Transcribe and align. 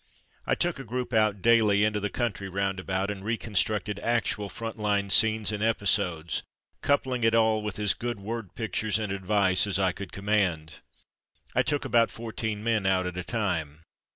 I 0.47 0.55
took 0.55 0.79
a 0.79 0.83
group 0.83 1.13
out 1.13 1.43
daily 1.43 1.83
into 1.83 1.99
the 1.99 2.09
country 2.09 2.49
round 2.49 2.79
about, 2.79 3.11
and 3.11 3.23
reconstructed 3.23 3.99
actual 3.99 4.49
front 4.49 4.79
line 4.79 5.11
scenes 5.11 5.51
and 5.51 5.61
episodes, 5.61 6.41
coupling 6.81 7.23
it 7.23 7.35
all 7.35 7.61
with 7.61 7.77
as 7.77 7.93
good 7.93 8.19
word 8.19 8.55
pictures 8.55 8.97
and 8.97 9.11
advice 9.11 9.67
as 9.67 9.77
I 9.77 9.91
could 9.91 10.11
command. 10.11 10.77
I 11.53 11.61
took 11.61 11.85
about 11.85 12.09
fourteen 12.09 12.63
men 12.63 12.87
out 12.87 13.05
at 13.05 13.15
a 13.15 13.23
time. 13.23 13.83